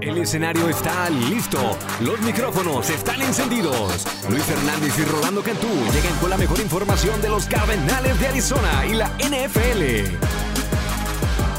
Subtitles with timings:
[0.00, 1.58] El escenario está listo.
[2.00, 4.06] Los micrófonos están encendidos.
[4.28, 8.84] Luis Fernández y Rolando Cantú llegan con la mejor información de los Cardenales de Arizona
[8.86, 10.53] y la NFL.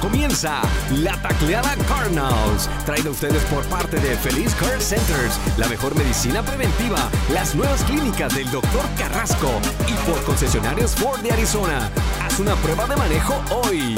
[0.06, 0.62] Comienza
[1.02, 6.44] la tacleada Cardinals, traída a ustedes por parte de Feliz Care Centers, la mejor medicina
[6.44, 8.86] preventiva, las nuevas clínicas del Dr.
[9.00, 9.50] Carrasco
[9.88, 11.90] y por concesionarios Ford de Arizona.
[12.22, 13.96] Haz una prueba de manejo hoy.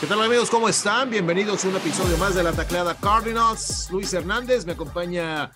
[0.00, 0.50] ¿Qué tal amigos?
[0.50, 1.10] ¿Cómo están?
[1.10, 3.90] Bienvenidos a un episodio más de la tacleada Cardinals.
[3.92, 5.52] Luis Hernández, me acompaña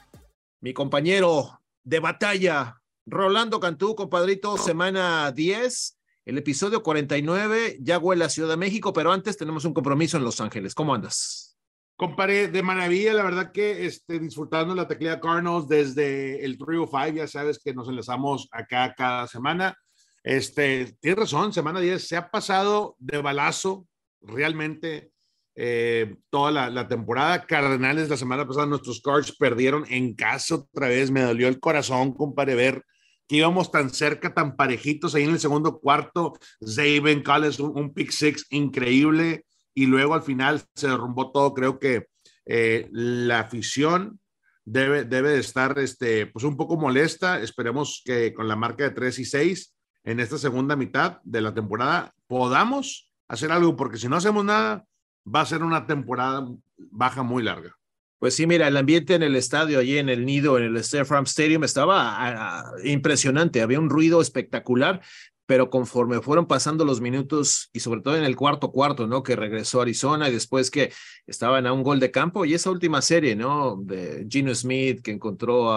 [0.60, 8.28] mi compañero de batalla, Rolando Cantú, compadrito, semana 10, el episodio 49, ya huele a
[8.28, 10.74] Ciudad de México, pero antes tenemos un compromiso en Los Ángeles.
[10.74, 11.58] ¿Cómo andas?
[11.96, 17.16] Comparé de maravilla, la verdad que este, disfrutando la tacleada Cardinals desde el Trio 5,
[17.16, 19.76] ya sabes que nos enlazamos acá cada semana.
[20.22, 23.86] Este, tienes razón, semana 10 se ha pasado de balazo
[24.20, 25.10] realmente
[25.54, 27.44] eh, toda la, temporada.
[27.44, 31.10] Cardenales la semana pasada, nuestros Cards perdieron en casa otra vez.
[31.10, 32.84] Me dolió el corazón, compadre, ver
[33.28, 36.34] que íbamos tan cerca, tan parejitos ahí en el segundo cuarto.
[36.64, 39.44] Zaven Collins, un, un pick six increíble.
[39.74, 41.54] Y luego al final se derrumbó todo.
[41.54, 42.06] Creo que
[42.44, 44.20] eh, la afición
[44.64, 47.40] debe, debe de estar este, pues un poco molesta.
[47.40, 51.54] Esperemos que con la marca de 3 y 6 en esta segunda mitad de la
[51.54, 54.84] temporada podamos hacer algo, porque si no hacemos nada,
[55.24, 57.74] va a ser una temporada baja muy larga.
[58.22, 61.24] Pues sí, mira, el ambiente en el estadio, allí en el nido, en el Farm
[61.24, 63.62] Stadium, estaba impresionante.
[63.62, 65.02] Había un ruido espectacular,
[65.44, 69.24] pero conforme fueron pasando los minutos y sobre todo en el cuarto cuarto, ¿no?
[69.24, 70.92] Que regresó Arizona y después que
[71.26, 73.76] estaban a un gol de campo y esa última serie, ¿no?
[73.82, 75.72] De Gino Smith que encontró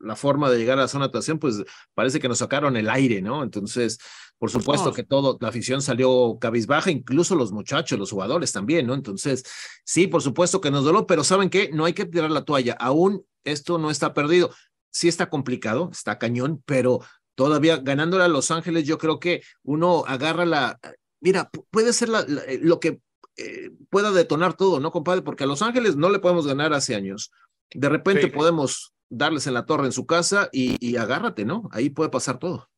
[0.00, 1.62] la forma de llegar a la zona de actuación, pues
[1.94, 3.44] parece que nos sacaron el aire, ¿no?
[3.44, 4.00] Entonces,
[4.42, 8.94] por supuesto que todo, la afición salió cabizbaja, incluso los muchachos, los jugadores también, ¿no?
[8.94, 9.44] Entonces,
[9.84, 11.70] sí, por supuesto que nos doló, pero ¿saben qué?
[11.72, 14.50] No hay que tirar la toalla, aún esto no está perdido.
[14.90, 16.98] Sí está complicado, está cañón, pero
[17.36, 20.80] todavía ganándole a Los Ángeles, yo creo que uno agarra la,
[21.20, 22.08] mira, puede ser
[22.48, 22.98] eh, lo que
[23.36, 25.22] eh, pueda detonar todo, ¿no, compadre?
[25.22, 27.30] Porque a Los Ángeles no le podemos ganar hace años.
[27.72, 31.68] De repente podemos darles en la torre en su casa y, agárrate, ¿no?
[31.70, 32.71] Ahí puede pasar todo.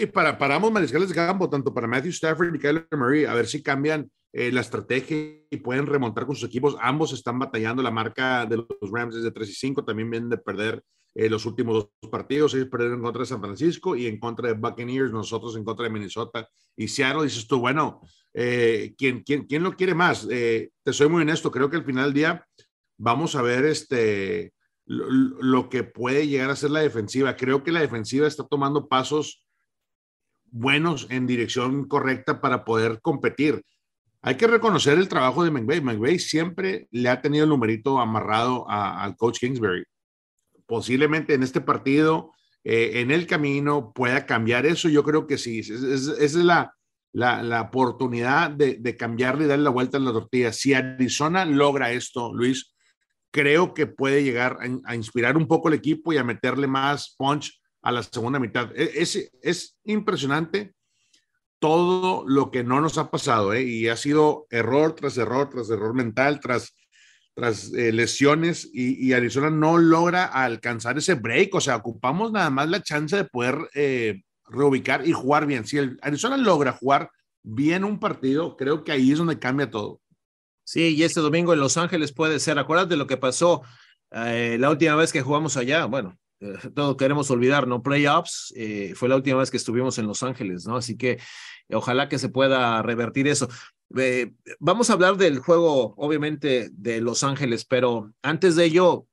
[0.00, 3.46] Sí, para, para ambos mariscales de tanto para Matthew Stafford y Kyler Murray, a ver
[3.46, 6.74] si cambian eh, la estrategia y pueden remontar con sus equipos.
[6.80, 10.38] Ambos están batallando la marca de los Rams desde 3 y 5, también vienen de
[10.38, 10.82] perder
[11.14, 12.54] eh, los últimos dos partidos.
[12.54, 15.84] Ellos perdieron en contra de San Francisco y en contra de Buccaneers, nosotros en contra
[15.84, 17.24] de Minnesota y Seattle.
[17.24, 18.00] Dices tú, bueno,
[18.32, 20.26] eh, ¿quién, quién, quién lo quiere más?
[20.26, 22.46] te soy muy honesto, creo que al final del día
[22.96, 24.54] vamos a ver este
[24.86, 27.36] lo, que puede llegar a ser la defensiva.
[27.36, 29.44] Creo que la defensiva está tomando pasos
[30.50, 33.62] buenos en dirección correcta para poder competir.
[34.22, 35.80] Hay que reconocer el trabajo de McVay.
[35.80, 39.84] McVay siempre le ha tenido el numerito amarrado al coach Kingsbury.
[40.66, 44.88] Posiblemente en este partido, eh, en el camino, pueda cambiar eso.
[44.88, 45.60] Yo creo que sí.
[45.60, 46.74] Esa es, la,
[47.12, 50.52] la, oportunidad de, de cambiarle y darle la vuelta en la tortilla.
[50.52, 52.74] Si Arizona logra esto, Luis,
[53.30, 57.59] creo que puede llegar a, inspirar un poco el equipo y a meterle más punch
[57.82, 58.70] a la segunda mitad.
[58.74, 60.74] E, es, es, impresionante
[61.58, 63.62] todo lo que no nos ha pasado, ¿eh?
[63.62, 66.74] y ha sido error tras error, tras error mental, tras,
[67.34, 72.68] tras eh, lesiones, y, Arizona no logra alcanzar ese break, o sea, ocupamos nada más
[72.70, 75.66] la chance de poder eh, reubicar y jugar bien.
[75.66, 77.10] Si el Arizona logra jugar
[77.42, 80.00] bien un partido, creo que ahí es donde cambia todo.
[80.64, 82.58] Sí, y este domingo en Los Ángeles puede ser.
[82.58, 83.62] Acuérdate lo que pasó
[84.10, 85.84] la última vez que jugamos allá.
[85.86, 86.16] Bueno,
[86.64, 87.82] eh, todo queremos olvidar, ¿no?
[87.82, 90.76] Playoffs eh, fue la última vez que estuvimos en Los Ángeles, ¿no?
[90.76, 91.18] Así que
[91.72, 93.48] ojalá que se pueda revertir eso.
[94.58, 99.06] vamos a hablar del juego, obviamente, de Los Ángeles, pero antes de ello,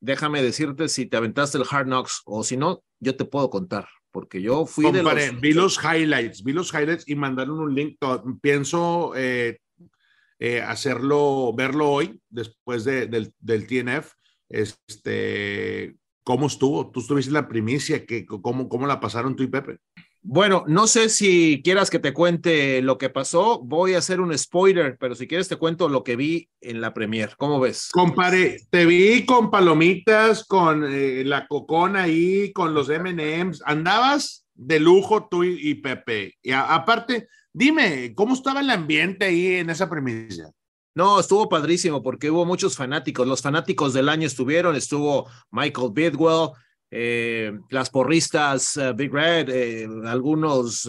[0.00, 3.88] déjame decirte si te aventaste el Hard Knocks o si no, yo te puedo contar
[4.14, 5.40] porque yo fui de los...
[5.40, 7.98] Vi los highlights, vi los highlights y mandaron un link.
[8.40, 14.12] Pienso eh, hacerlo, verlo hoy, después de, del, del, TNF.
[14.48, 16.90] Este, ¿Cómo estuvo?
[16.90, 19.78] Tú estuviste en la primicia, que, cómo, ¿cómo la pasaron tú y Pepe?
[20.22, 23.60] Bueno, no sé si quieras que te cuente lo que pasó.
[23.60, 26.94] Voy a hacer un spoiler, pero si quieres te cuento lo que vi en la
[26.94, 27.34] premier.
[27.36, 27.90] ¿Cómo ves?
[27.92, 33.62] Compare, te vi con palomitas, con eh, la cocona ahí, con los M&M's.
[33.66, 36.38] Andabas de lujo tú y, y Pepe.
[36.42, 40.50] Y aparte, Dime, ¿cómo estaba el ambiente ahí en esa premisa?
[40.94, 43.26] No, estuvo padrísimo porque hubo muchos fanáticos.
[43.26, 46.50] Los fanáticos del año estuvieron, estuvo Michael Bidwell,
[46.90, 50.88] eh, las porristas eh, Big Red, eh, algunos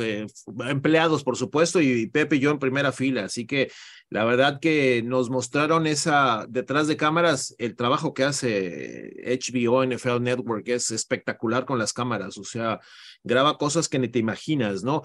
[0.68, 3.26] empleados, por supuesto, y Pepe y yo en primera fila.
[3.26, 3.72] Así que
[4.10, 10.22] la verdad que nos mostraron esa detrás de cámaras, el trabajo que hace HBO NFL
[10.22, 12.80] Network es espectacular con las cámaras, o sea,
[13.24, 15.02] graba cosas que ni te imaginas, ¿no?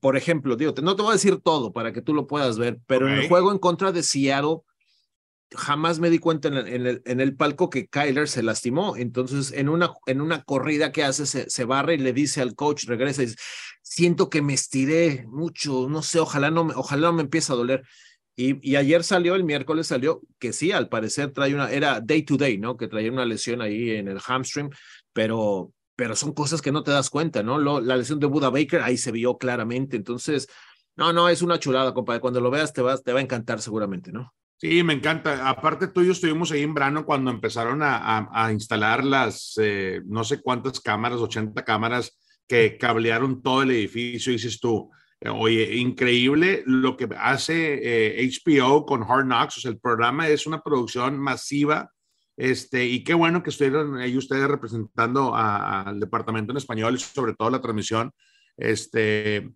[0.00, 2.78] por ejemplo, digo, no te voy a decir todo para que tú lo puedas ver,
[2.86, 4.58] pero en el juego en contra de Seattle,
[5.56, 8.96] jamás me di cuenta en el, palco que Kyler se lastimó.
[8.96, 12.54] Entonces, en una, en una corrida que hace, se, se, barre y le dice al
[12.54, 13.38] coach, regresa y dice,
[13.82, 17.56] siento que me estiré mucho, no sé, ojalá no me, ojalá no me empiece a
[17.56, 17.84] doler.
[18.40, 22.36] Y, ayer salió, el miércoles salió, que sí, al parecer trae una, era day to
[22.36, 22.76] day, ¿no?
[22.76, 24.70] Que traía una lesión ahí en el hamstring,
[25.12, 27.58] pero, pero son cosas que no te das cuenta, ¿no?
[27.58, 29.96] La lesión de Buda Baker ahí se vio claramente.
[29.96, 30.46] Entonces,
[30.94, 32.20] no, no, es una chulada, compadre.
[32.20, 34.32] Cuando lo veas te, vas, te va a encantar seguramente, ¿no?
[34.60, 35.48] Sí, me encanta.
[35.48, 40.24] Aparte, tú y yo estuvimos ahí en Brano cuando empezaron a, instalar las eh, no
[40.24, 42.18] sé cuántas cámaras, 80 cámaras
[42.48, 44.32] que cablearon todo el edificio.
[44.32, 44.90] dices tú,
[45.20, 49.58] eh, oye, increíble lo que hace HBO eh, con Hard Knocks.
[49.58, 51.92] O sea, el programa es una producción masiva.
[52.36, 57.34] Este, y qué bueno que estuvieron ahí ustedes representando al departamento en español y sobre
[57.34, 58.10] todo la transmisión.
[58.56, 59.52] Este,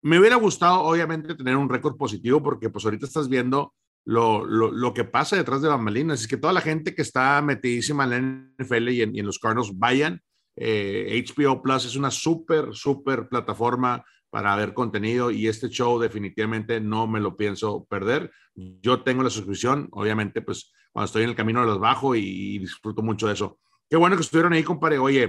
[0.00, 3.74] me hubiera gustado, obviamente, tener un récord positivo porque pues ahorita estás viendo
[4.04, 6.20] lo, lo, lo, que pasa detrás de bambalinas.
[6.20, 9.76] Es que toda la gente que está metidísima en la NFL y en, los Cardinals
[9.78, 10.22] vayan.
[10.54, 16.80] HBO eh, Plus es una súper, súper plataforma para ver contenido y este show definitivamente
[16.80, 18.30] no me lo pienso perder.
[18.54, 23.02] Yo tengo la suscripción, obviamente, pues cuando estoy en el camino los bajo y, disfruto
[23.02, 23.58] mucho de eso.
[23.88, 24.98] Qué bueno que estuvieron ahí, compadre.
[24.98, 25.24] Oye,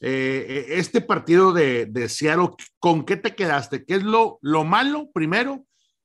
[0.00, 3.84] eh, eh, este partido de, de, Seattle, ¿con qué te quedaste?
[3.84, 5.64] ¿Qué es lo, lo malo primero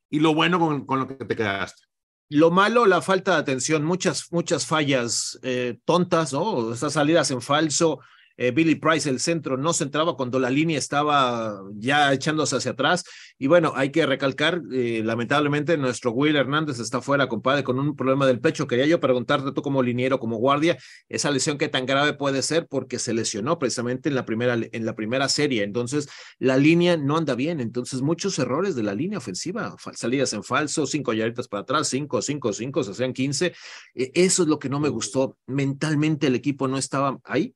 [0.10, 1.88] y lo bueno con, con lo que te quedaste?
[2.30, 6.72] Lo malo, la falta de atención, muchas, muchas fallas eh, tontas, ¿no?
[6.74, 8.00] Estas salidas en falso,
[8.39, 12.71] eh, Billy Price, el centro, no se entraba cuando la línea estaba ya echándose hacia
[12.71, 13.03] atrás.
[13.38, 17.97] Y bueno, hay que recalcar, eh, lamentablemente, nuestro Will Hernández está fuera, compadre, con un
[17.97, 18.65] problema del pecho.
[18.65, 20.77] Quería yo preguntarte tú como liniero, como guardia,
[21.09, 24.86] esa lesión qué tan grave puede ser porque se lesionó precisamente en la primera, en
[24.86, 25.63] la primera serie.
[25.63, 26.07] Entonces,
[26.38, 27.59] la línea no anda bien.
[27.59, 32.21] Entonces, muchos errores de la línea ofensiva, salidas en falso, cinco yarditas para atrás, cinco,
[32.21, 33.53] cinco, cinco, se hacían quince.
[33.94, 35.38] E, eso es lo que no me gustó.
[35.45, 37.53] Mentalmente el equipo no estaba ahí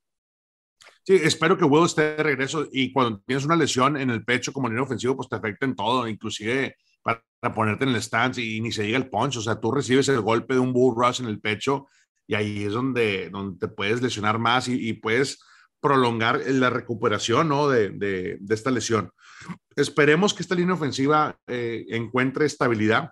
[1.06, 4.54] Sí, espero que Will esté de regreso y cuando tienes una lesión en el pecho
[4.54, 7.22] como línea ofensivo, pues te afecta en todo, inclusive para,
[7.54, 10.22] ponerte en el stance y ni se diga el punch, o sea, tú recibes el
[10.22, 11.88] golpe de un bull rush en el pecho
[12.26, 15.44] y ahí es donde, donde te puedes lesionar más y, puedes
[15.82, 17.68] prolongar la recuperación ¿no?
[17.68, 19.12] de, de, esta lesión.
[19.76, 23.12] Esperemos que esta línea ofensiva eh, encuentre estabilidad.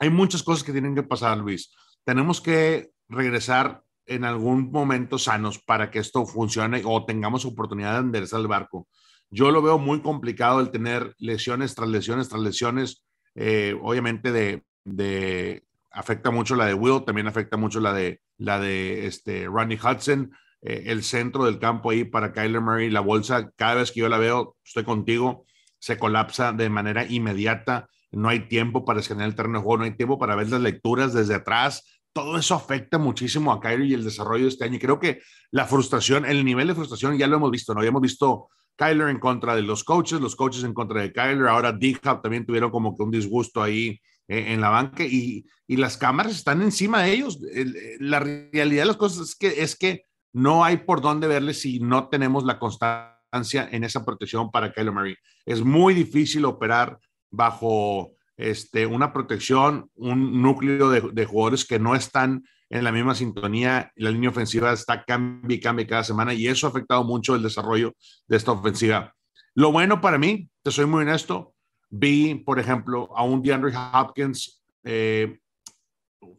[0.00, 1.72] Hay muchas cosas que tienen que pasar, Luis.
[2.04, 8.00] Tenemos que regresar en algún momento sanos para que esto funcione o tengamos oportunidad de
[8.00, 8.88] enderezar el barco.
[9.30, 13.04] Yo lo veo muy complicado el tener lesiones tras lesiones tras lesiones.
[13.36, 18.58] Eh, obviamente de, de, afecta mucho la de Will, también afecta mucho la de la
[18.58, 23.52] de este Ronnie Hudson, eh, el centro del campo ahí para Kyler Murray, la bolsa,
[23.56, 25.46] cada vez que yo la veo, estoy contigo,
[25.78, 27.88] se colapsa de manera inmediata.
[28.10, 30.60] No hay tiempo para escanear el terreno de juego, no hay tiempo para ver las
[30.60, 34.76] lecturas desde atrás, todo eso afecta muchísimo a Kyler y el desarrollo de este año.
[34.76, 35.20] Y creo que
[35.50, 37.80] la frustración, el nivel de frustración ya lo hemos visto, ¿no?
[37.80, 41.72] Habíamos visto Kyler en contra de los coaches, los coaches en contra de Kyler, ahora
[41.72, 46.32] D-Hub también tuvieron como que un disgusto ahí eh, en la banca y, las cámaras
[46.32, 47.38] están encima de ellos.
[48.00, 52.44] la realidad de las cosas es que, no hay por dónde verle si no tenemos
[52.44, 55.16] la constancia en esa protección para Kyler Murray.
[55.44, 56.98] Es muy difícil operar
[57.30, 63.92] bajo este, una protección, un núcleo de, jugadores que no están en la misma sintonía.
[63.96, 67.42] La línea ofensiva está cambia y cambia cada semana y eso ha afectado mucho el
[67.42, 67.94] desarrollo
[68.26, 69.14] de esta ofensiva.
[69.54, 71.54] Lo bueno para mí, te soy muy honesto,
[71.90, 75.38] vi, por ejemplo, a un DeAndre Hopkins eh,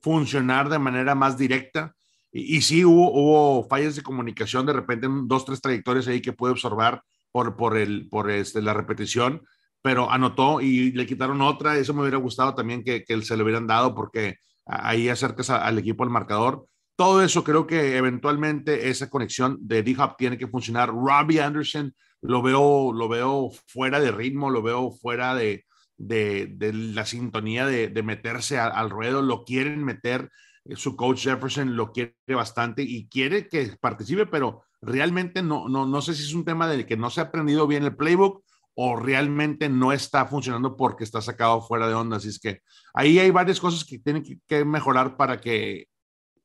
[0.01, 1.93] funcionar de manera más directa.
[2.31, 7.03] Y, sí hubo, fallas de comunicación, de repente dos, tres trayectorias ahí que pude observar
[7.31, 9.43] por, por, el, por este, la repetición,
[9.81, 11.77] pero anotó y le quitaron otra.
[11.77, 15.77] Eso me hubiera gustado también que, que se le hubieran dado porque ahí acercas al
[15.77, 16.65] equipo al marcador.
[16.95, 20.89] Todo eso creo que eventualmente esa conexión de D-Hop tiene que funcionar.
[20.89, 25.65] Robbie Anderson lo veo, lo veo fuera de ritmo, lo veo fuera de,
[25.97, 29.21] de, la sintonía de, de meterse al ruedo.
[29.21, 30.29] Lo quieren meter,
[30.65, 35.85] eh, su coach Jefferson lo quiere bastante y quiere que participe, pero realmente no, no,
[35.87, 38.43] no sé si es un tema de que no se ha aprendido bien el playbook
[38.75, 42.17] o realmente no está funcionando porque está sacado fuera de onda.
[42.17, 42.61] Así es que
[42.93, 45.87] ahí hay varias cosas que tienen que, mejorar para que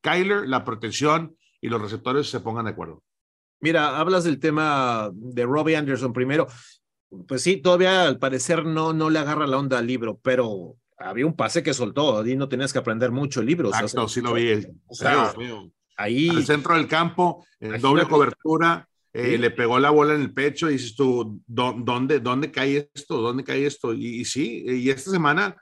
[0.01, 3.03] Kyler, la protección y los receptores se pongan de acuerdo.
[3.59, 6.47] Mira, hablas del tema de Robbie Anderson primero.
[7.27, 11.25] Pues sí, todavía al parecer no, no le agarra la onda al libro, pero había
[11.25, 13.69] un pase que soltó y no tenías que aprender mucho el libro.
[13.69, 14.65] Exacto, sí lo vi.
[14.87, 15.33] O sea,
[15.95, 16.29] ahí.
[16.29, 20.69] Al centro del campo, en doble cobertura, eh, le pegó la bola en el pecho
[20.69, 23.21] y dices tú, ¿dónde, dónde cae esto?
[23.21, 23.93] ¿Dónde cae esto?
[23.93, 25.55] Y, y sí, y esta semana,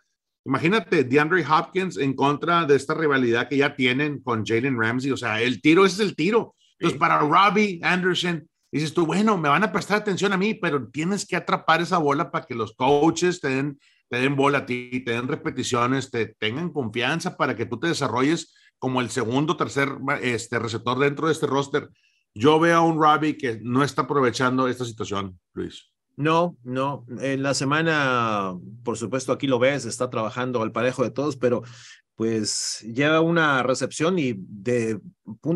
[0.43, 5.11] imagínate, DeAndre Hopkins en contra de esta rivalidad que ya tienen con Jalen Ramsey.
[5.11, 6.55] O sea, el tiro es el tiro.
[6.77, 10.89] Entonces, para Robbie Anderson, dices tú, bueno, me van a prestar atención a mí, pero
[10.89, 14.65] tienes que atrapar esa bola para que los coaches te den, te den bola a
[14.65, 19.55] ti, te den repeticiones, te tengan confianza para que tú te desarrolles como el segundo,
[19.55, 19.89] tercer
[20.21, 21.89] este, receptor dentro de este roster.
[22.35, 25.89] Yo veo a un Robbie que no está aprovechando esta situación, Luis.
[26.17, 27.05] No, no.
[27.19, 31.63] En la semana, por supuesto, aquí lo ves, está trabajando al parejo de todos, pero
[32.15, 34.99] pues lleva una recepción y de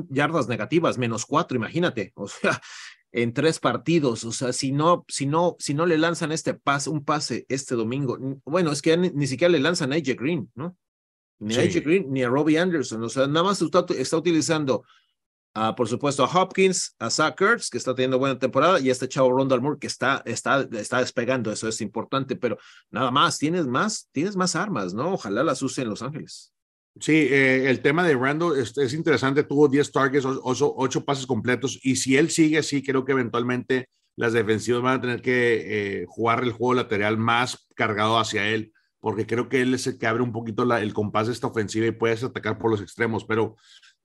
[0.09, 2.11] yardas negativas, menos cuatro, imagínate.
[2.15, 2.61] O sea,
[3.11, 4.23] en tres partidos.
[4.23, 7.75] O sea, si no, si no, si no le lanzan este pase, un pase este
[7.75, 10.77] domingo, bueno, es que ni, siquiera le lanzan a AJ Green, ¿no?
[11.39, 13.03] Ni a AJ Green ni a Robbie Anderson.
[13.03, 14.83] O sea, nada más está, está utilizando
[15.75, 19.07] por supuesto, a Hopkins, a Zach Kurtz, que está teniendo buena temporada, y a este
[19.07, 22.57] chavo Rondal Moore, que está, está, está despegando, eso es importante, pero
[22.91, 25.13] nada más, tienes más, tienes más armas, ¿no?
[25.13, 26.53] Ojalá las use en Los Ángeles.
[26.99, 31.79] Sí, eh, el tema de Randall es, es, interesante, tuvo 10 targets, 8, pases completos,
[31.81, 36.05] y si él sigue así, creo que eventualmente las defensivas van a tener que eh,
[36.07, 40.07] jugar el juego lateral más cargado hacia él, porque creo que él es el que
[40.07, 43.55] abre un poquito el compás de esta ofensiva y puedes atacar por los extremos, pero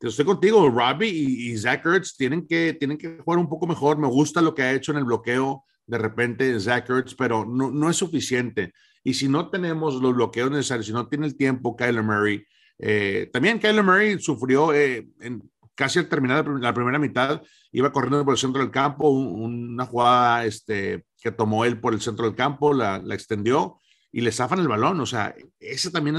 [0.09, 3.99] estoy contigo, Robbie y, Zach Ertz tienen que, tienen que jugar un poco mejor.
[3.99, 7.71] Me gusta lo que ha hecho en el bloqueo de repente Zach Ertz, pero no,
[7.71, 8.73] no es suficiente.
[9.03, 12.45] Y si no tenemos los bloqueos necesarios, si no tiene el tiempo Kyler Murray,
[12.79, 15.43] eh, también Kyler Murray sufrió eh, en,
[15.75, 17.43] casi al terminar la primera mitad,
[17.73, 22.01] iba corriendo por el centro del campo, una jugada este, que tomó él por el
[22.01, 23.81] centro del campo, la, la extendió
[24.15, 25.01] y le zafan el balón.
[25.01, 26.17] O sea, ese también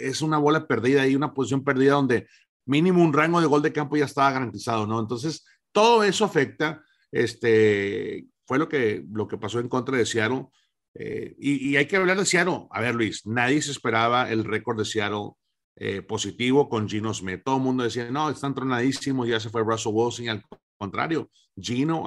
[0.00, 2.26] es una bola perdida y una posición perdida donde
[2.66, 5.00] mínimo un rango de gol de campo ya estaba garantizado, ¿no?
[5.00, 10.46] Entonces, todo eso afecta, este, fue lo que, lo que pasó en contra de Seattle.
[10.94, 12.66] Eh, y, hay que hablar de Seattle.
[12.70, 15.32] A ver, Luis, nadie se esperaba el récord de Seattle
[15.76, 17.42] eh, positivo con Gino Smith.
[17.44, 20.24] Todo el mundo decía, no, están tronadísimos, ya se fue Russell Wilson.
[20.24, 20.42] Y al
[20.78, 22.04] contrario, Gino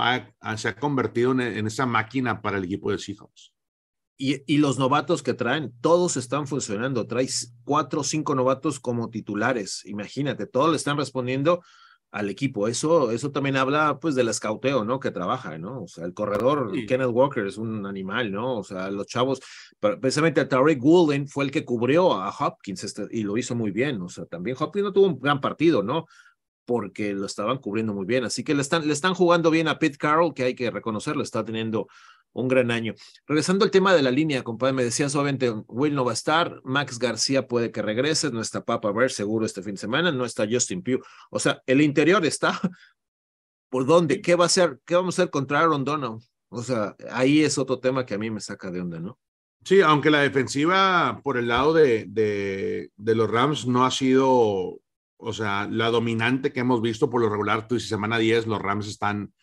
[0.55, 3.56] se ha convertido en, en, esa máquina para el equipo de Seahawks.
[4.19, 7.05] Y, los novatos que traen, todos están funcionando.
[7.05, 9.85] Traes cuatro o cinco novatos como titulares.
[9.85, 11.61] Imagínate, todos le están respondiendo
[12.09, 12.67] al equipo.
[12.67, 14.99] Eso, eso también habla pues del escauteo, ¿no?
[14.99, 15.83] Que trabaja, ¿no?
[15.83, 18.57] O sea, el corredor Kenneth Walker es un animal, ¿no?
[18.57, 19.39] O sea, los chavos,
[19.79, 24.01] precisamente Tariq Gulden fue el que cubrió a Hopkins este, y lo hizo muy bien.
[24.01, 26.07] O sea, también Hopkins no tuvo un gran partido, ¿no?
[26.65, 28.23] Porque lo estaban cubriendo muy bien.
[28.23, 31.21] Así que le están, le están jugando bien a Pete Carroll, que hay que reconocerlo,
[31.21, 31.87] está teniendo
[32.41, 32.93] un gran año.
[33.25, 36.61] Regresando al tema de la línea, compadre, me decías, obviamente, Will no va a estar,
[36.63, 40.25] Max García puede que regrese, no está Papa Ver seguro este fin de semana, no
[40.25, 41.03] está Justin Pugh.
[41.31, 42.59] O sea, el interior está.
[43.69, 44.21] ¿Por dónde?
[44.21, 44.79] ¿Qué va a ser?
[44.85, 46.21] ¿Qué vamos a hacer contra Aaron Donald?
[46.49, 49.19] O sea, ahí es otro tema que a mí me saca de onda, ¿no?
[49.65, 54.79] Sí, aunque la defensiva por el lado de, de, los Rams no ha sido,
[55.17, 58.61] o sea, la dominante que hemos visto por lo regular, tú dices semana 10, los
[58.61, 59.33] Rams están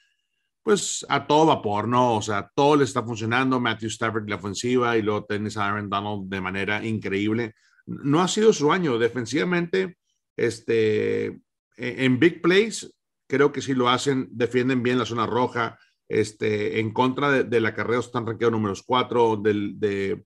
[0.65, 2.17] pues a todo vapor, ¿no?
[2.17, 5.91] O sea, todo le está funcionando, Matthew Stafford la ofensiva y luego tenés a Aaron
[5.91, 7.55] Donald de manera increíble.
[7.87, 9.99] No ha sido su año defensivamente,
[10.37, 11.41] este, e-,
[11.77, 12.91] en big plays,
[13.29, 15.79] creo que sí lo hacen, defienden bien la zona roja,
[16.09, 20.25] este, en contra de, de la carrera están rankeados números 4, del, de,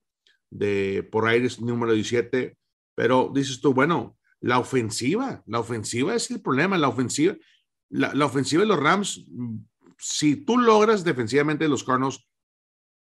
[0.49, 2.57] de, por aire número 17,
[2.95, 7.35] pero dices tú, bueno, la ofensiva, la ofensiva es el problema, la ofensiva,
[7.89, 9.25] la, la ofensiva de los Rams
[9.99, 12.25] si tú logras defensivamente los Cardinals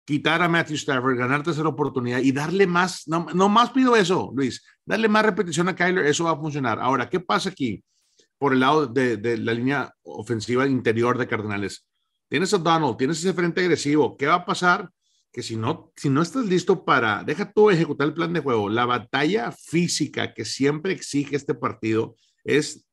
[0.05, 4.33] quitar a Matthew Stafford, ganarte esa oportunidad y darle más, no, no, más pido eso,
[4.35, 6.81] Luis, darle más repetición a Kyler, eso va a funcionar.
[6.81, 7.85] Ahora, ¿qué pasa aquí
[8.39, 11.87] por el lado de, la línea ofensiva interior de Cardenales?
[12.27, 14.91] Tienes a Donald, tienes ese frente agresivo, ¿qué va a pasar?
[15.31, 18.71] Que si no, si no estás listo para, deja tú ejecutar el plan de juego,
[18.71, 22.88] la batalla física que siempre exige este partido es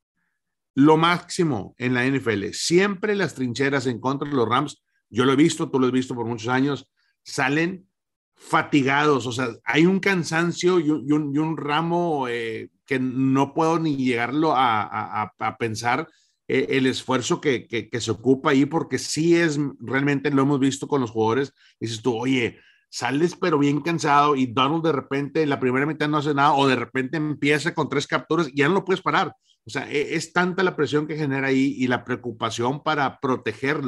[0.75, 2.51] lo máximo en la NFL.
[2.51, 5.93] Siempre las trincheras en contra de los Rams, yo lo he visto, tú lo has
[5.93, 6.91] visto por muchos años,
[7.23, 7.87] salen
[8.35, 14.53] fatigados, o sea, hay un cansancio y un, ramo eh, que no puedo ni llegarlo
[14.55, 16.09] a, pensar
[16.49, 20.89] eh, el esfuerzo que, que, se ocupa ahí, porque sí es, realmente lo hemos visto
[20.89, 25.49] con los jugadores, dices tú, oye, sales pero bien cansado y Donald de repente en
[25.49, 28.67] la primera mitad no hace nada o de repente empieza con tres capturas y ya
[28.67, 29.33] no lo puedes parar
[29.65, 33.81] O sea, e, es tanta la presión que genera ahí y la preocupación para proteger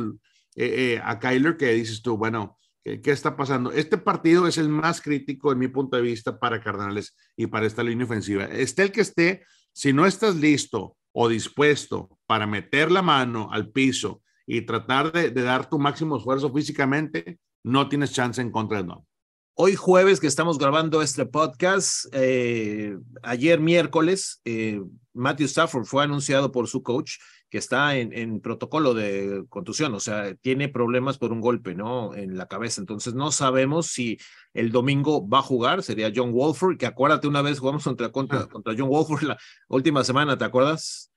[0.55, 3.71] eh, eh, a Kyler que dices tú, bueno, ¿qué, ¿qué, está pasando?
[3.71, 7.67] Este partido es el más crítico en mi punto de vista para Cardenales y para
[7.67, 8.45] esta línea ofensiva.
[8.45, 13.71] Esté el que esté, si no estás listo o dispuesto para meter la mano al
[13.71, 18.77] piso y tratar de, de dar tu máximo esfuerzo físicamente, no tienes chance en contra
[18.77, 19.06] de no.
[19.59, 24.79] Hoy jueves que estamos grabando este podcast, eh, ayer miércoles, eh,
[25.13, 27.13] Matthew Stafford fue anunciado por su coach
[27.49, 32.13] que está en, en, protocolo de contusión, o sea, tiene problemas por un golpe, ¿no?
[32.13, 32.81] En la cabeza.
[32.81, 34.19] Entonces no sabemos si
[34.53, 38.41] el domingo va a jugar, sería John Wolford, que acuérdate una vez jugamos contra, contra,
[38.41, 38.47] ah.
[38.47, 41.11] contra John Wolford la última semana, ¿te acuerdas?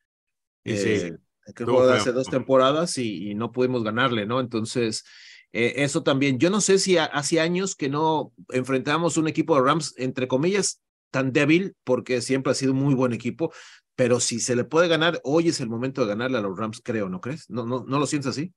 [0.65, 1.19] Sí, eh,
[1.55, 4.41] que jugó hace dos temporadas y, y no pudimos ganarle, ¿no?
[4.41, 5.05] Entonces
[5.53, 9.63] eh, eso también, yo no sé si hace años que no enfrentamos un equipo de
[9.63, 10.81] Rams, entre comillas,
[11.11, 13.53] tan débil, porque siempre ha sido un muy buen equipo,
[13.97, 16.81] pero si se le puede ganar, hoy es el momento de ganarle a los Rams,
[16.83, 17.51] creo, ¿no crees?
[17.51, 18.53] ¿No, no, no lo sientes así?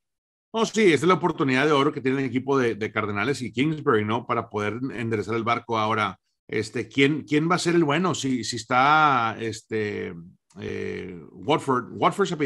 [0.51, 3.41] Oh, sí, esta es la oportunidad de oro que tiene el equipo de, de, Cardenales
[3.41, 4.27] y Kingsbury, ¿no?
[4.27, 6.19] Para poder enderezar el barco ahora.
[6.47, 8.13] Este, ¿quién, quién va a ser el bueno?
[8.13, 10.13] Si, si está este,
[10.59, 12.37] eh, Watford, ¿Watford se?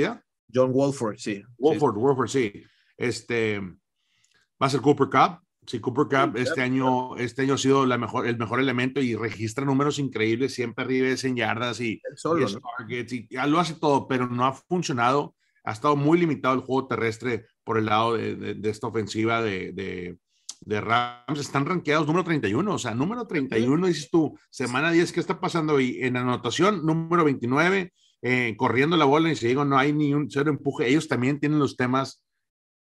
[0.54, 1.44] John Wolford, sí.
[1.58, 2.00] Wolford, sí.
[2.00, 2.54] Wolford, sí.
[2.96, 3.62] Este,
[4.62, 5.42] va a ser Cooper Cup.
[5.66, 9.16] Sí, Cooper Cup este año, este año ha sido la mejor, el mejor elemento y
[9.16, 13.74] registra números increíbles, siempre arriba en yardas y, solo, y targets y ya lo hace
[13.74, 15.36] todo, pero no ha funcionado.
[15.66, 19.42] Ha estado muy limitado el juego terrestre por el lado de, de, de esta ofensiva
[19.42, 20.18] de, de,
[20.62, 21.38] de, Rams.
[21.38, 25.76] Están rankeados número 31, o sea, número 31, dices tú, semana 10, ¿qué está pasando
[25.76, 25.98] ahí?
[26.00, 30.32] En anotación, número 29, eh, corriendo la bola y si digo, no hay ni un
[30.32, 30.88] cero empuje.
[30.88, 32.24] Ellos también tienen los temas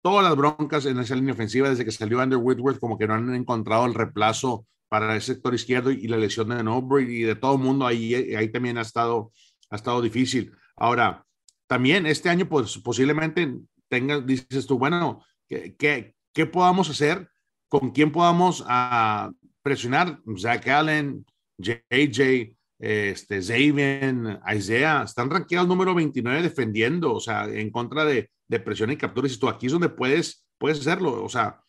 [0.06, 3.14] todas las broncas en esa línea ofensiva desde que salió Andrew Whitworth, como que no
[3.14, 7.34] han encontrado el reemplazo para el sector izquierdo y la lesión de Nobre y de
[7.34, 9.32] todo el mundo ahí, ahí también ha estado,
[9.68, 10.52] ha estado difícil.
[10.76, 11.26] Ahora,
[11.66, 13.52] también este año pues posiblemente
[13.88, 17.28] tengas, dices tú, bueno, ¿qué, qué, qué podamos hacer?
[17.66, 20.20] ¿Con quién podamos uh, presionar?
[20.38, 21.26] Zach Allen,
[21.58, 28.60] JJ, este, Zaven, Isaiah, están rankeados número 29 defendiendo, o sea, en contra de, de
[28.60, 29.28] presión y captura.
[29.28, 31.24] Y tú aquí es donde puedes, puedes hacerlo.
[31.24, 31.60] O sea,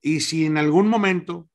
[0.00, 1.48] y si en algún momento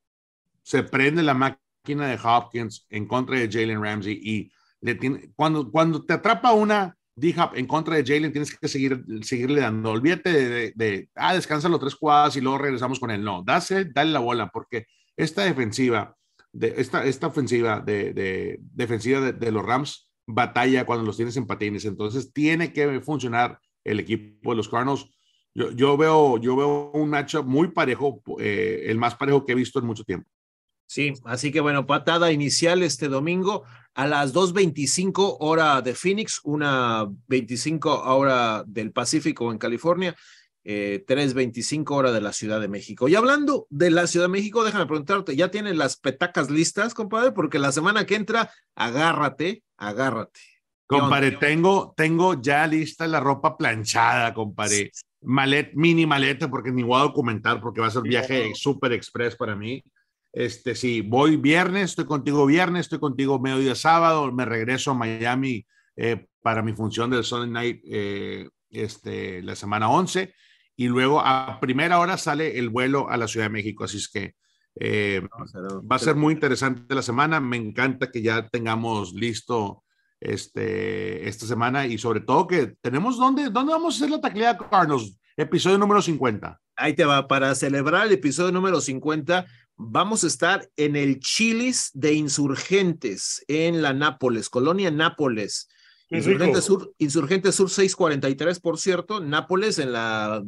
[0.63, 4.97] se prende la máquina de Hopkins en contra de Jalen Ramsey y le
[5.36, 9.91] cuando, cuando te atrapa una D-Hop en contra de Jalen, tienes que seguir, seguirle dando.
[9.91, 13.23] Olvídate de, de, de, ah, descansa los tres cuadras y luego regresamos con él.
[13.23, 14.86] No, dase, dale la bola, porque
[15.17, 16.15] esta defensiva,
[16.53, 21.85] esta, esta ofensiva de, de defensiva de, los Rams batalla cuando los tienes en patines.
[21.85, 25.05] Entonces tiene que funcionar el equipo de los Cardinals.
[25.53, 29.55] Yo, yo veo, yo veo un matchup muy parejo, eh, el más parejo que he
[29.55, 30.29] visto en mucho tiempo.
[30.85, 37.07] Sí, así que bueno, patada inicial este domingo a las 2.25 hora de Phoenix, una
[37.27, 40.15] 25 hora del Pacífico en California,
[40.63, 43.08] eh, 3.25 hora de la Ciudad de México.
[43.08, 47.32] Y hablando de la Ciudad de México, déjame preguntarte, ¿ya tienen las petacas listas, compadre?
[47.32, 50.39] Porque la semana que entra, agárrate, agárrate.
[50.86, 54.91] Compadre, tengo, tengo ya lista la ropa planchada, compadre.
[55.22, 59.36] Malet, mini maleta, porque ni voy a documentar, porque va a ser viaje super express
[59.36, 59.84] para mí.
[60.34, 65.65] Este, sí, voy viernes, estoy contigo viernes, estoy contigo mediodía sábado, me regreso a Miami
[65.95, 70.34] eh, para mi función del Sunday Night eh, este, la semana 11
[70.79, 74.07] y luego a primera hora sale el vuelo a la Ciudad de México, así es
[74.07, 74.35] que
[74.79, 75.21] eh,
[75.91, 79.83] va a ser muy interesante la semana, me encanta que ya tengamos listo
[80.21, 84.57] este, esta semana y sobre todo que tenemos dónde, dónde vamos a hacer la taclea
[84.57, 86.57] Carlos, episodio número 50.
[86.77, 91.91] Ahí te va, para celebrar el episodio número 50, vamos a estar en el Chilis
[91.93, 95.67] de Insurgentes en la Nápoles, Colonia Nápoles.
[96.09, 100.41] Insurgente Sur, Insurgente Sur 643, por cierto, Nápoles en la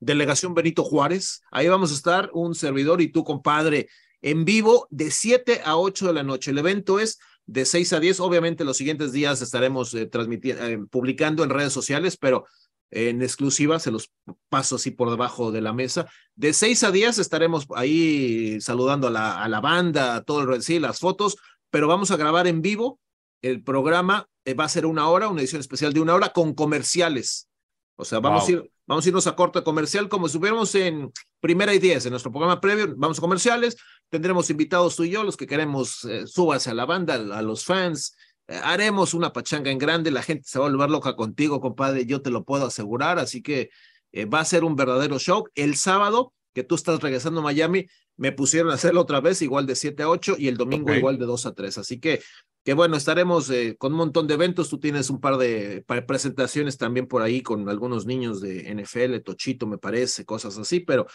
[0.00, 1.42] delegación Benito Juárez.
[1.50, 3.88] Ahí vamos a estar un servidor y tu compadre
[4.22, 6.50] en vivo de 7 a 8 de la noche.
[6.50, 8.20] El evento es de 6 a 10.
[8.20, 12.46] Obviamente los siguientes días estaremos eh, transmitiendo, eh, publicando en redes sociales, pero
[12.90, 14.10] en exclusiva se los
[14.48, 16.08] paso así por debajo de la mesa.
[16.34, 20.62] De 6 a 10 estaremos ahí saludando a la, a la banda, a todo el
[20.62, 21.36] sí, las fotos,
[21.70, 22.98] pero vamos a grabar en vivo.
[23.42, 26.54] El programa eh, va a ser una hora, una edición especial de una hora con
[26.54, 27.48] comerciales.
[27.96, 28.48] O sea, vamos, wow.
[28.48, 32.06] a, ir, vamos a irnos a corte comercial como si estuviéramos en primera y diez
[32.06, 32.94] en nuestro programa previo.
[32.96, 33.76] Vamos a comerciales,
[34.08, 37.64] tendremos invitados tú y yo, los que queremos, eh, súbase a la banda, a los
[37.64, 38.16] fans.
[38.48, 42.06] Eh, haremos una pachanga en grande, la gente se va a volver loca contigo, compadre,
[42.06, 43.18] yo te lo puedo asegurar.
[43.18, 43.68] Así que
[44.10, 45.44] eh, va a ser un verdadero show.
[45.54, 49.66] El sábado, que tú estás regresando a Miami, me pusieron a hacerlo otra vez, igual
[49.66, 50.98] de 7 a 8, y el domingo okay.
[50.98, 51.78] igual de 2 a 3.
[51.78, 52.22] Así que
[52.68, 54.68] que bueno, estaremos eh, con un montón de eventos.
[54.68, 59.66] Tú tienes un par de presentaciones también por ahí con algunos niños de NFL, Tochito,
[59.66, 61.06] me parece, cosas así, pero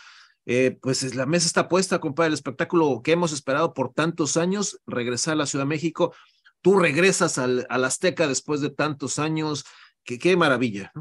[0.47, 4.81] eh, pues la mesa está puesta, compadre, el espectáculo que hemos esperado por tantos años,
[4.87, 6.15] regresar a la Ciudad de México.
[6.63, 9.63] Tú regresas al, al Azteca después de tantos años,
[10.03, 10.91] qué maravilla.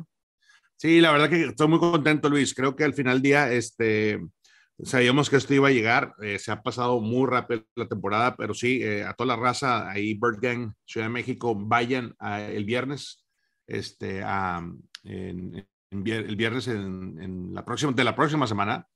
[0.76, 2.52] Sí, la verdad que estoy muy contento, Luis.
[2.52, 4.20] Creo que al final del día, este,
[4.82, 6.14] sabíamos que esto iba a llegar.
[6.22, 9.90] Eh, se ha pasado muy rápido la temporada, pero sí, eh, a toda la raza,
[9.90, 13.24] ahí Bird Gang, Ciudad de México, vayan el viernes,
[13.66, 14.22] este,
[15.04, 18.86] el viernes en, la próxima, de la próxima semana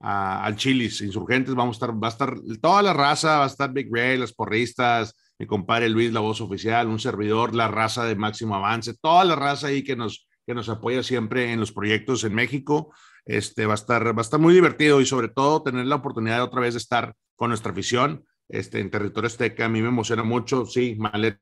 [0.00, 1.54] al Chilis Insurgentes.
[1.54, 4.32] Vamos a estar, va a estar toda la raza, va a estar Big Ray, los
[4.32, 9.24] porristas, mi compadre Luis, la voz oficial, un servidor, la raza de máximo avance, toda
[9.24, 12.92] la raza ahí que nos, que nos apoya siempre en los proyectos en México.
[13.26, 16.36] Este, va, a estar, va a estar muy divertido y sobre todo tener la oportunidad
[16.36, 19.64] de otra vez de estar con nuestra afición este, en territorio azteca.
[19.64, 21.40] A mí me emociona mucho, sí, maleta,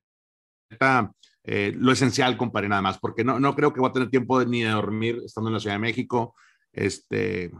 [1.45, 4.41] eh, lo esencial, compadre, nada más, porque no, no creo que voy a tener tiempo
[4.41, 6.35] de, ni de dormir estando en la Ciudad de México.
[6.73, 7.53] Este,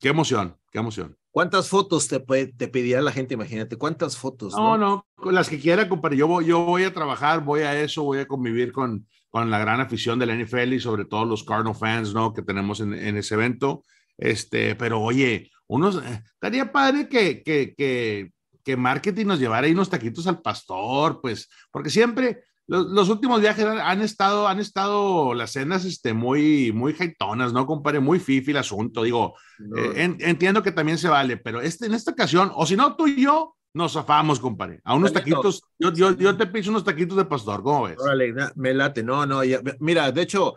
[0.00, 1.16] qué emoción, qué emoción.
[1.30, 3.34] ¿Cuántas fotos te, te pedirá la gente?
[3.34, 4.54] Imagínate, ¿cuántas fotos?
[4.54, 6.16] No, no, con las que quiera, compadre.
[6.16, 9.58] Yo voy, yo voy a trabajar, voy a eso, voy a convivir con, con la
[9.58, 12.32] gran afición de la NFL y sobre todo los Cardinal fans, ¿no?
[12.32, 13.84] Que tenemos en, en ese evento.
[14.16, 18.32] Este, pero oye, unos, eh, estaría padre que, que, que,
[18.64, 23.64] que marketing nos llevara ahí unos taquitos al pastor, pues, porque siempre, los, últimos viajes
[23.64, 28.00] han, estado, han estado las cenas este, muy, muy jaitonas, ¿no, compadre?
[28.00, 29.04] Muy fifi el asunto.
[29.04, 29.34] Digo,
[29.76, 33.06] eh, entiendo que también se vale, pero este, en esta ocasión, o si no, tú
[33.06, 34.80] y yo nos zafamos, compadre.
[34.84, 37.98] A unos taquitos, yo, yo, yo te piso unos taquitos de pastor, ¿cómo ves?
[37.98, 39.40] Órale, me late, no, no,
[39.80, 40.54] mira, de hecho,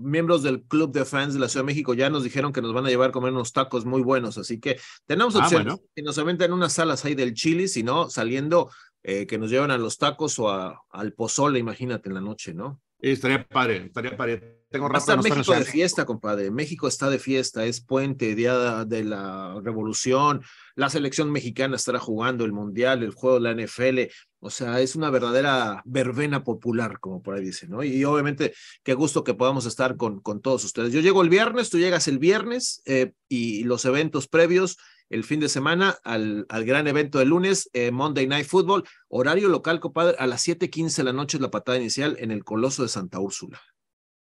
[0.00, 2.72] miembros del Club de Fans de la Ciudad de México ya nos dijeron que nos
[2.72, 5.80] van a llevar a comer unos tacos muy buenos, así que tenemos ah, opciones.
[5.94, 8.70] Si nos aventan unas salas ahí del Chili, si no, saliendo,
[9.02, 12.54] eh, que nos llevan a los tacos o a, al pozole, imagínate, en la noche,
[12.54, 12.80] ¿no?
[13.00, 14.59] estaría padre, estaría padre.
[14.70, 16.52] Tengo a estar México de fiesta, compadre.
[16.52, 20.42] México está de fiesta, es puente, día de la revolución.
[20.76, 24.12] La selección mexicana estará jugando el mundial, el juego de la NFL.
[24.38, 27.82] O sea, es una verdadera verbena popular, como por ahí dicen, ¿no?
[27.82, 28.54] Y, obviamente,
[28.84, 30.92] qué gusto que podamos estar con, con todos ustedes.
[30.92, 34.78] Yo llego el viernes, tú llegas el viernes eh, y los eventos previos
[35.08, 39.48] el fin de semana al, al gran evento del lunes, eh, Monday Night Football, horario
[39.48, 42.84] local, compadre, a las 7:15 de la noche es la patada inicial en el Coloso
[42.84, 43.60] de Santa Úrsula.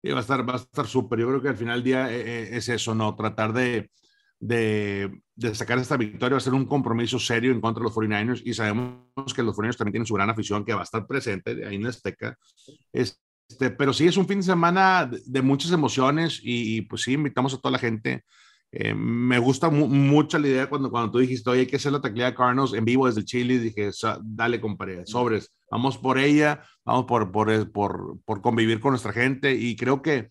[0.05, 1.19] Sí, va a estar, va a estar súper.
[1.19, 3.15] Yo creo que al final del día eh, eh, es eso, ¿no?
[3.17, 3.91] Tratar de,
[4.39, 7.97] de, de, sacar esta victoria va a ser un compromiso serio en contra de los
[7.97, 11.07] 49ers y sabemos que los 49ers también tienen su gran afición que va a estar
[11.07, 12.37] presente ahí en la Azteca.
[12.93, 17.15] Este, pero sí es un fin de semana de, muchas emociones y, y, pues sí,
[17.15, 18.25] invitamos a toda la gente
[18.77, 22.01] eh, me gusta mucho la idea cuando, cuando tú dijiste, oye, hay que hacer la
[22.01, 23.61] taquilla de Cardinals en vivo desde Chile.
[23.61, 23.91] Dije,
[24.23, 29.55] dale, compadre, sobres, vamos por ella, vamos por, por, por, por, convivir con nuestra gente.
[29.55, 30.29] Y creo que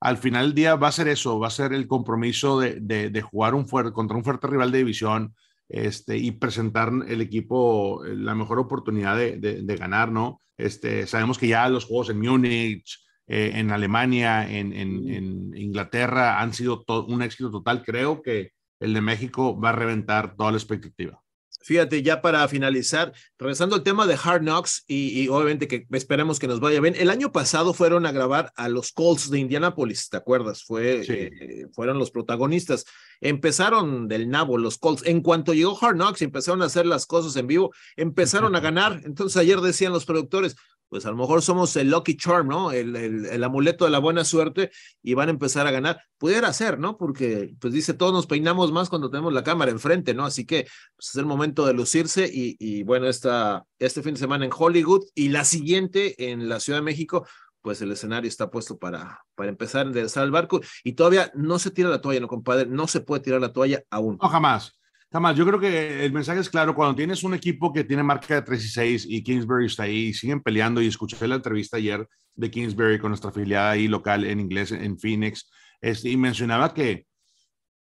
[0.00, 3.10] al final del día va a ser eso, va a ser el compromiso de, de,
[3.10, 5.34] de jugar un fuerte, contra un fuerte rival de división
[5.68, 10.40] este, y presentar el equipo la mejor oportunidad de, de, ganar, ¿no?
[10.56, 13.00] Este, sabemos que ya los juegos en Múnich,
[13.32, 17.84] eh, en Alemania, en, en, Inglaterra, han sido un éxito total.
[17.84, 21.22] Creo que el de México va a reventar toda la expectativa.
[21.62, 26.48] Fíjate, ya para finalizar, regresando al tema de Hard Knocks y, obviamente que esperemos que
[26.48, 26.96] nos vaya bien.
[26.96, 30.64] El año pasado fueron a grabar a los Colts de Indianapolis, ¿te acuerdas?
[30.64, 32.84] Fue, eh, fueron los protagonistas.
[33.20, 35.06] Empezaron del nabo los Colts.
[35.06, 38.60] En cuanto llegó Hard Knocks y empezaron a hacer las cosas en vivo, empezaron a
[38.60, 39.02] ganar.
[39.04, 40.56] Entonces ayer decían los productores,
[40.90, 42.72] pues a lo mejor somos el lucky charm, ¿no?
[42.72, 44.72] El, el, amuleto de la buena suerte
[45.02, 46.02] y van a empezar a ganar.
[46.18, 46.98] Pudiera ser, ¿no?
[46.98, 50.24] Porque, pues dice, todos nos peinamos más cuando tenemos la cámara enfrente, ¿no?
[50.26, 50.64] Así que
[50.96, 54.50] pues, es el momento de lucirse y, y bueno, esta, este fin de semana en
[54.54, 57.24] Hollywood y la siguiente en la Ciudad de México,
[57.62, 61.60] pues el escenario está puesto para, para empezar a enderezar el barco y todavía no
[61.60, 62.66] se tira la toalla, ¿no, compadre?
[62.66, 64.18] No se puede tirar la toalla aún.
[64.20, 64.79] No, jamás.
[65.12, 68.36] Jamás, yo creo que el mensaje es claro, cuando tienes un equipo que tiene marca
[68.36, 71.78] de 3 y 6 y Kingsbury está ahí y siguen peleando y escuché la entrevista
[71.78, 76.72] ayer de Kingsbury con nuestra afiliada ahí local en inglés en Phoenix este, y mencionaba
[76.72, 77.06] que,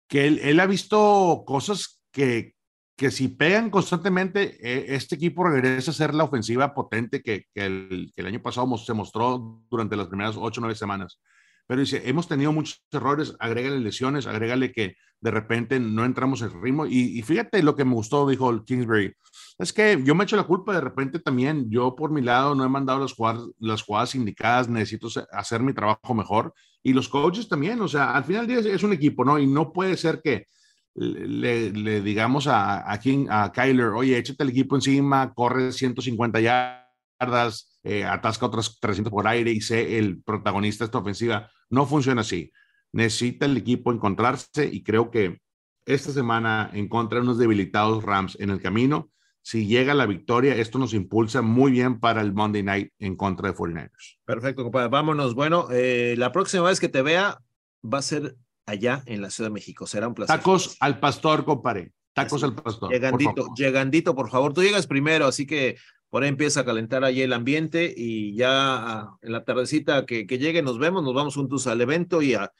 [0.08, 2.56] que él, él, ha visto cosas que,
[2.97, 7.65] que si pegan constantemente, e, este equipo regresa a ser la ofensiva potente que, que,
[7.65, 11.19] el, que el año pasado se mostró durante las primeras 8 o 9 semanas
[11.67, 16.62] pero dice, hemos tenido muchos errores, agrégale lesiones, agrégale que de repente no entramos en
[16.62, 16.86] ritmo.
[16.86, 19.13] Y, fíjate lo que me gustó, dijo Kingsbury,
[19.58, 22.65] es que yo me echo la culpa de repente también, yo por mi lado no
[22.65, 26.54] he mandado las jugadas, las jugadas indicadas, necesito hacer mi trabajo mejor.
[26.84, 29.39] Y los coaches también, o sea, al final del día es un equipo, ¿no?
[29.39, 30.47] Y no puede ser que
[30.95, 36.86] le, digamos a, a, King, a Kyler, oye, échate el equipo encima, corre 150 ya
[37.19, 41.52] yardas, eh, atasca otras 300 por aire y sé el protagonista de esta ofensiva.
[41.69, 42.52] No funciona así.
[42.91, 45.39] Necesita el equipo encontrarse y creo que
[45.86, 49.10] esta semana encontrar unos debilitados Rams en el camino.
[49.41, 53.50] Si llega la victoria, esto nos impulsa muy bien para el Monday Night en contra
[53.50, 54.17] de 49ers.
[54.24, 54.88] Perfecto, compadre.
[54.88, 55.36] Vámonos.
[55.36, 57.39] Bueno, eh, la próxima vez que te vea
[57.84, 59.86] va a ser allá en la Ciudad de México.
[59.86, 60.38] Será un placer.
[60.38, 61.91] Tacos al pastor, compadre.
[62.13, 62.89] Tacos al pastor.
[62.91, 64.54] Llegandito, por llegandito, por favor.
[64.54, 65.76] Tú llegas primero, así que
[66.13, 70.28] por ahí empieza a calentar allí el ambiente y ya ah, en la tardecita que,
[70.28, 72.52] llegue nos vemos, nos vamos juntos al evento y a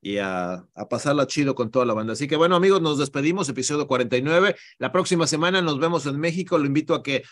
[0.00, 2.12] y a, pasarla chido con toda la banda.
[2.12, 4.54] Así que bueno, amigos, nos despedimos, episodio 49.
[4.78, 6.56] La próxima semana nos vemos en México.
[6.56, 7.24] Lo invito a que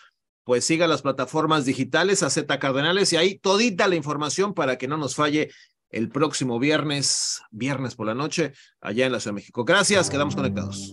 [0.43, 4.89] pues siga las plataformas digitales, a Z Cardenales y ahí todita la información para que
[4.89, 5.53] no nos falle
[5.91, 9.65] el próximo viernes, viernes por la noche, allá en la Ciudad de México.
[9.65, 10.93] Gracias, quedamos conectados.